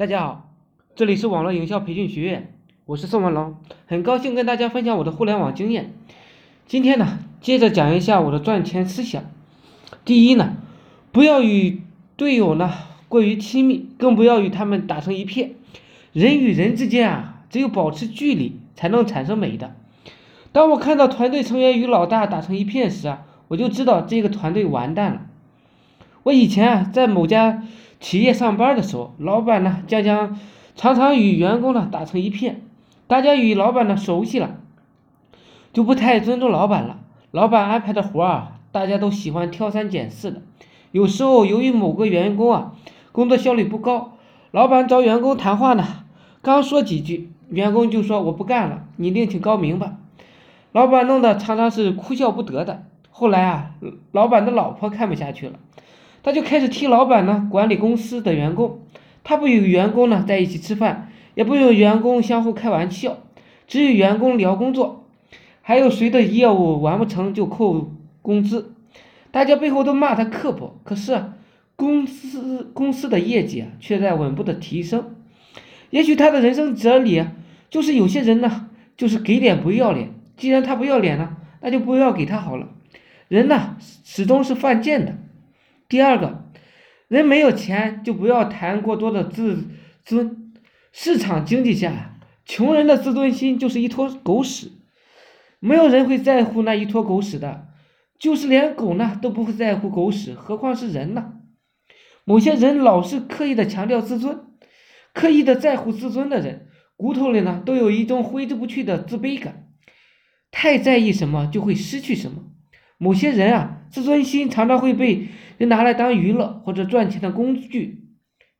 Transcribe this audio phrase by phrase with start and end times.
[0.00, 0.48] 大家好，
[0.96, 2.54] 这里是网络营销培训学院，
[2.86, 3.56] 我是宋文龙，
[3.86, 5.92] 很高兴跟大家分享我的互联网经验。
[6.66, 9.22] 今天呢，接着讲一下我的赚钱思想。
[10.06, 10.56] 第一呢，
[11.12, 11.82] 不要与
[12.16, 12.72] 队友呢
[13.10, 15.50] 过于亲密，更不要与他们打成一片。
[16.14, 19.76] 人与人之间啊，只有保持距离，才能产生美的。
[20.50, 25.26] 当我看到团队成员与老大打成一片时啊，我就知道这个团队完蛋了。
[26.22, 27.64] 我以前啊，在某家
[28.00, 30.38] 企业上班的时候，老板呢将将
[30.74, 32.62] 常常与员工呢打成一片，
[33.06, 34.56] 大家与老板呢熟悉了，
[35.72, 36.98] 就不太尊重老板了。
[37.30, 40.42] 老板安排的活啊，大家都喜欢挑三拣四的。
[40.90, 42.72] 有时候由于某个员工啊
[43.12, 44.16] 工作效率不高，
[44.50, 45.84] 老板找员工谈话呢，
[46.42, 49.98] 刚说几句，员工就说我不干了，你另请高明吧。
[50.72, 52.84] 老板弄得常常是哭笑不得的。
[53.10, 53.72] 后来啊，
[54.12, 55.58] 老板的老婆看不下去了。
[56.22, 58.80] 他就开始替老板呢管理公司的员工，
[59.24, 63.18] 他不与员工呢在一起吃饭，也不与员工相互开玩笑，
[63.66, 65.06] 只与员工聊工作，
[65.62, 68.74] 还有谁的业务完不成就扣工资，
[69.30, 71.32] 大家背后都骂他刻薄，可是
[71.76, 75.14] 公司公司的业绩啊却在稳步的提升。
[75.88, 77.24] 也许他的人生哲理
[77.70, 82.68] 就是有些人呢就是给脸不要脸，既然他不要脸呢，那就不要给他好了。
[83.28, 85.16] 人呢始终是犯贱的。
[85.90, 86.44] 第二个，
[87.08, 89.66] 人没有钱就不要谈过多的自
[90.04, 90.52] 尊。
[90.92, 94.70] 市场经济下，穷人的自尊心就是一坨狗屎，
[95.58, 97.66] 没有人会在乎那一坨狗屎的，
[98.20, 101.32] 就是连狗呢都不会在乎狗屎，何况是人呢？
[102.24, 104.44] 某些人老是刻意的强调自尊，
[105.12, 109.66] 刻意的在乎自尊的人，骨头里呢都有一种挥之不去的自卑感，
[110.52, 112.44] 太在意什么就会失去什么。
[112.98, 115.28] 某些人啊，自尊心常常会被
[115.60, 118.08] 就拿来当娱乐或者赚钱的工具。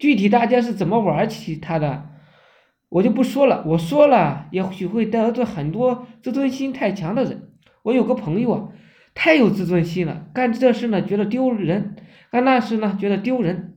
[0.00, 2.08] 具体大家是怎么玩起他的，
[2.88, 3.62] 我就不说了。
[3.68, 7.52] 我说了，也许会得罪很多自尊心太强的人。
[7.84, 8.68] 我有个朋友啊，
[9.14, 11.94] 太有自尊心了，干这事呢觉得丢人，
[12.32, 13.76] 干那事呢觉得丢人。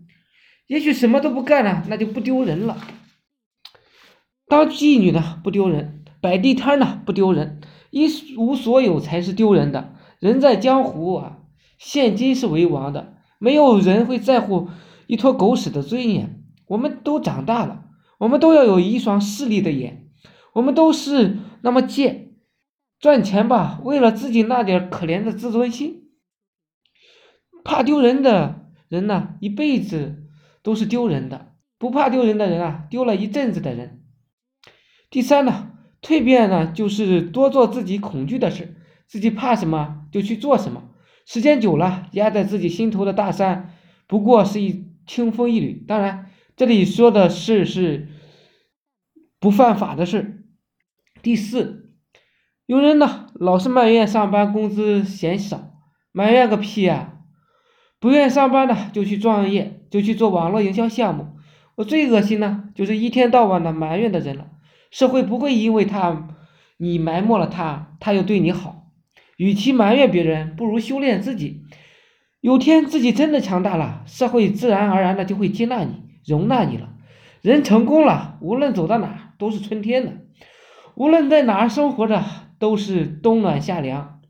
[0.66, 2.78] 也许什么都不干了，那就不丢人了。
[4.48, 7.62] 当妓女呢不丢人，摆地摊呢不丢人，
[7.92, 8.08] 一
[8.38, 9.94] 无所有才是丢人的。
[10.20, 11.40] 人在江湖啊，
[11.78, 13.11] 现金是为王的，
[13.42, 14.70] 没有人会在乎
[15.08, 16.46] 一坨狗屎的尊严。
[16.68, 17.86] 我们都长大了，
[18.20, 20.10] 我们都要有一双势利的眼，
[20.54, 22.36] 我们都是那么贱，
[23.00, 26.12] 赚钱吧，为了自己那点可怜的自尊心。
[27.64, 30.28] 怕丢人的人呢，一辈子
[30.62, 34.04] 都是丢人的；不怕丢人的人啊，丢了一阵子的人。
[35.10, 35.72] 第三呢，
[36.02, 38.78] 蜕变呢，就是多做自己恐惧的事。
[39.08, 40.91] 自己怕什么就去做什么，
[41.34, 43.74] 时间久了，压在自己心头的大山，
[44.06, 45.72] 不过是一清风一缕。
[45.88, 48.10] 当然，这里说的是是
[49.40, 50.44] 不犯法的事。
[51.22, 51.94] 第四，
[52.66, 55.72] 有人呢老是埋怨上班工资嫌少，
[56.12, 57.20] 埋怨个屁呀！
[58.02, 61.38] 不愿上班的就去创业，就去做网络营销项目。
[61.76, 64.48] 我最恶心呢，就是一天到晚的埋怨的人了。
[64.90, 66.28] 社会不会因为他
[66.76, 68.81] 你埋没了他，他又对你好。
[69.42, 71.64] 与其埋怨别人，不如修炼自己。
[72.42, 76.94] 有天自己真的强大了，社会自然而然的就会接纳你、容纳你了。
[77.42, 80.12] 人成功了，无论走到哪都是春天的，
[80.94, 82.24] 无论在哪儿生活着
[82.60, 84.22] 都是冬暖夏凉。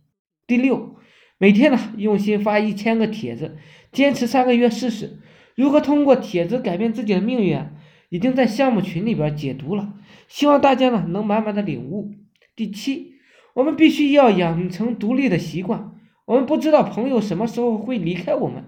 [0.48, 0.96] 第六，
[1.38, 3.58] 每天呢用心发一千个帖子，
[3.92, 5.20] 坚持三个月试试。
[5.56, 7.60] 如何通过帖子改变自己的命运，
[8.08, 9.92] 已经在项目群里边解读了，
[10.30, 12.14] 希望大家呢能满满的领悟。
[12.56, 13.12] 第七。
[13.54, 15.92] 我们必须要养成独立的习惯。
[16.26, 18.64] 我们不知道朋友什么时候会离开我们，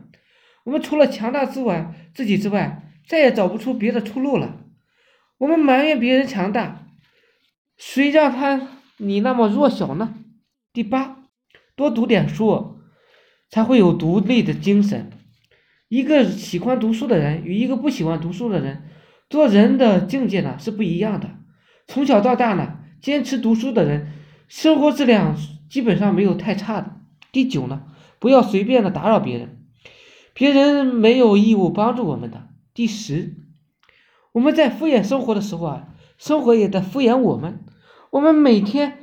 [0.66, 4.58] 我们除了强大之外，自己之外，再也找不出别的出路了。
[5.38, 6.88] 我们埋怨别人强大，
[7.78, 8.68] 谁让他
[8.98, 10.16] 你那么弱小呢？
[10.74, 11.20] 第八，
[11.76, 12.80] 多读点书，
[13.50, 15.12] 才会有独立的精神。
[15.88, 18.90] 一个喜欢读书的人与一个不喜欢读书的人，
[19.30, 21.30] 做人的境界呢是不一样的。
[21.88, 24.12] 从小到大呢，坚持读书的人。
[24.56, 25.36] 生活质量
[25.68, 27.02] 基本上没有太差的。
[27.32, 27.88] 第九呢，
[28.20, 29.64] 不要随便的打扰别人，
[30.36, 32.50] 别人没有义务帮助我们的。
[32.72, 33.34] 第十，
[34.32, 35.88] 我们在敷衍生活的时候啊，
[36.20, 37.66] 生活也在敷衍我们。
[38.12, 39.00] 我们每天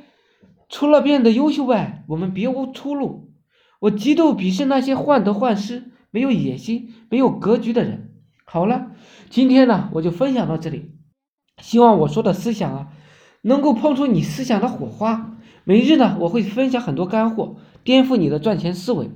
[0.69, 3.33] 除了变得优秀外，我们别无出路。
[3.81, 8.13] 我极度鄙视那些患得患失、没有野心、没有格局的人。
[8.45, 8.91] 好了，
[9.29, 10.93] 今天呢，我就分享到这里。
[11.61, 12.87] 希望我说的思想啊，
[13.41, 15.37] 能够碰出你思想的火花。
[15.63, 19.09] 每日呢，我会分享很多干货，颠覆你的赚钱思维。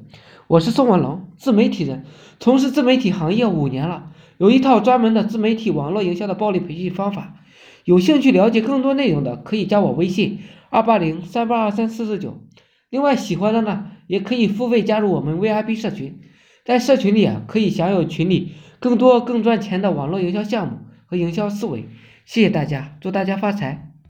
[0.47, 2.05] 我是宋文龙，自媒体人，
[2.39, 7.37] 从事自媒体行业五年了，有一套专门的自媒体网络营销的暴力培训方法。
[7.83, 10.39] 有兴趣了解更多内容的，可以加我微信
[10.69, 12.41] 二八零三八二三四四九。
[12.89, 16.19] 另外，喜欢的呢，也可以付费加入我们 VIP 社群，
[16.63, 21.89] 在社群里啊，可以享有群里更多更赚钱的网络营销项目和营销思维。
[22.25, 23.94] 谢谢大家，祝大家发财！